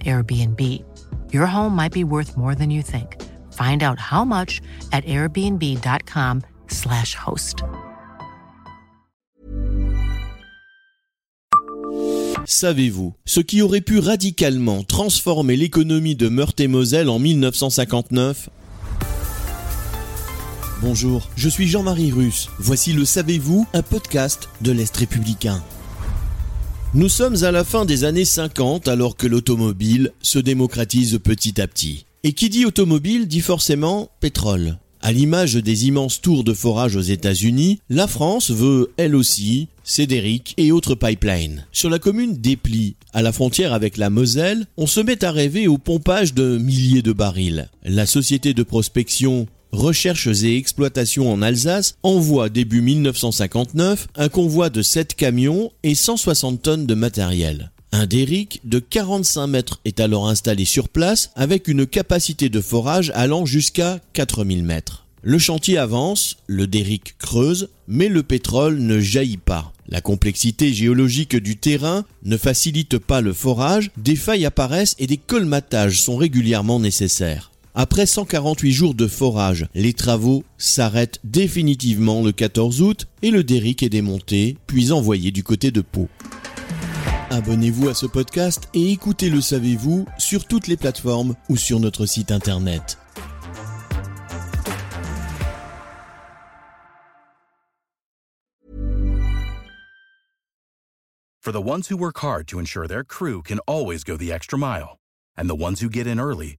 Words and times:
Airbnb. 0.00 0.84
Your 1.32 1.46
home 1.46 1.74
might 1.74 1.92
be 1.92 2.04
worth 2.04 2.36
more 2.36 2.54
than 2.54 2.70
you 2.70 2.82
think. 2.82 3.16
Find 3.52 3.82
out 3.82 3.98
how 3.98 4.24
much 4.24 4.60
at 4.92 5.04
airbnb.com/slash 5.04 7.16
host. 7.16 7.64
Savez-vous 12.44 13.14
ce 13.24 13.40
qui 13.40 13.62
aurait 13.62 13.80
pu 13.80 13.98
radicalement 13.98 14.82
transformer 14.82 15.56
l'économie 15.56 16.16
de 16.16 16.28
Meurthe-et-Moselle 16.28 17.08
en 17.08 17.18
1959 17.18 18.50
Bonjour, 20.82 21.30
je 21.36 21.48
suis 21.48 21.68
Jean-Marie 21.68 22.10
Russe. 22.10 22.48
Voici 22.58 22.92
le 22.92 23.04
Savez-vous, 23.04 23.68
un 23.72 23.82
podcast 23.82 24.48
de 24.62 24.72
l'Est 24.72 24.96
républicain. 24.96 25.62
Nous 26.94 27.08
sommes 27.08 27.42
à 27.42 27.50
la 27.50 27.64
fin 27.64 27.86
des 27.86 28.04
années 28.04 28.26
50 28.26 28.86
alors 28.86 29.16
que 29.16 29.26
l'automobile 29.26 30.12
se 30.20 30.38
démocratise 30.38 31.18
petit 31.24 31.58
à 31.58 31.66
petit. 31.66 32.04
Et 32.22 32.34
qui 32.34 32.50
dit 32.50 32.66
automobile 32.66 33.26
dit 33.26 33.40
forcément 33.40 34.10
pétrole. 34.20 34.76
À 35.00 35.10
l'image 35.10 35.54
des 35.54 35.86
immenses 35.86 36.20
tours 36.20 36.44
de 36.44 36.52
forage 36.52 36.94
aux 36.96 37.00
États-Unis, 37.00 37.80
la 37.88 38.06
France 38.06 38.50
veut, 38.50 38.92
elle 38.98 39.16
aussi, 39.16 39.68
Cédric 39.84 40.52
et 40.58 40.70
autres 40.70 40.94
pipelines. 40.94 41.66
Sur 41.72 41.88
la 41.88 41.98
commune 41.98 42.36
d'Éply, 42.36 42.94
à 43.14 43.22
la 43.22 43.32
frontière 43.32 43.72
avec 43.72 43.96
la 43.96 44.10
Moselle, 44.10 44.66
on 44.76 44.86
se 44.86 45.00
met 45.00 45.24
à 45.24 45.32
rêver 45.32 45.68
au 45.68 45.78
pompage 45.78 46.34
de 46.34 46.58
milliers 46.58 47.00
de 47.00 47.12
barils. 47.12 47.70
La 47.84 48.04
société 48.04 48.52
de 48.52 48.62
prospection 48.62 49.46
Recherches 49.72 50.42
et 50.44 50.56
exploitations 50.56 51.32
en 51.32 51.40
Alsace 51.40 51.96
envoie 52.02 52.50
début 52.50 52.82
1959 52.82 54.06
un 54.16 54.28
convoi 54.28 54.68
de 54.68 54.82
7 54.82 55.14
camions 55.14 55.72
et 55.82 55.94
160 55.94 56.60
tonnes 56.60 56.86
de 56.86 56.94
matériel. 56.94 57.72
Un 57.90 58.06
derrick 58.06 58.60
de 58.64 58.78
45 58.78 59.46
mètres 59.46 59.80
est 59.86 59.98
alors 59.98 60.28
installé 60.28 60.66
sur 60.66 60.90
place 60.90 61.30
avec 61.36 61.68
une 61.68 61.86
capacité 61.86 62.50
de 62.50 62.60
forage 62.60 63.12
allant 63.14 63.46
jusqu'à 63.46 64.00
4000 64.12 64.62
mètres. 64.62 65.06
Le 65.22 65.38
chantier 65.38 65.78
avance, 65.78 66.36
le 66.46 66.66
derrick 66.66 67.16
creuse, 67.16 67.68
mais 67.88 68.08
le 68.08 68.22
pétrole 68.22 68.78
ne 68.78 69.00
jaillit 69.00 69.36
pas. 69.36 69.72
La 69.88 70.00
complexité 70.00 70.72
géologique 70.72 71.36
du 71.36 71.56
terrain 71.56 72.04
ne 72.24 72.36
facilite 72.36 72.98
pas 72.98 73.20
le 73.20 73.32
forage, 73.32 73.90
des 73.96 74.16
failles 74.16 74.46
apparaissent 74.46 74.96
et 74.98 75.06
des 75.06 75.18
colmatages 75.18 76.02
sont 76.02 76.16
régulièrement 76.16 76.80
nécessaires. 76.80 77.51
Après 77.74 78.04
148 78.04 78.70
jours 78.70 78.94
de 78.94 79.06
forage, 79.06 79.66
les 79.74 79.94
travaux 79.94 80.44
s'arrêtent 80.58 81.20
définitivement 81.24 82.22
le 82.22 82.30
14 82.30 82.82
août 82.82 83.06
et 83.22 83.30
le 83.30 83.42
derrick 83.42 83.82
est 83.82 83.88
démonté, 83.88 84.58
puis 84.66 84.92
envoyé 84.92 85.30
du 85.30 85.42
côté 85.42 85.70
de 85.70 85.80
Pau. 85.80 86.10
Abonnez-vous 87.30 87.88
à 87.88 87.94
ce 87.94 88.04
podcast 88.04 88.68
et 88.74 88.92
écoutez 88.92 89.30
Le 89.30 89.40
Savez-vous 89.40 90.04
sur 90.18 90.44
toutes 90.44 90.66
les 90.66 90.76
plateformes 90.76 91.34
ou 91.48 91.56
sur 91.56 91.80
notre 91.80 92.04
site 92.04 92.30
internet. 92.30 92.98
For 101.40 101.52
the 101.52 101.62
ones 101.62 101.88
who 101.88 101.96
work 101.96 102.18
hard 102.18 102.46
to 102.48 102.58
ensure 102.58 102.86
their 102.86 103.02
crew 103.02 103.40
can 103.42 103.58
always 103.66 104.04
go 104.04 104.18
the 104.18 104.30
extra 104.30 104.58
mile, 104.58 104.98
and 105.36 105.46
the 105.48 105.56
ones 105.56 105.80
who 105.80 105.88
get 105.88 106.06
in 106.06 106.20
early 106.20 106.58